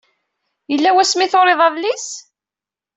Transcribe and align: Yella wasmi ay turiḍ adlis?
Yella 0.71 0.89
wasmi 0.95 1.23
ay 1.23 1.29
turiḍ 1.31 1.61
adlis? 1.67 2.07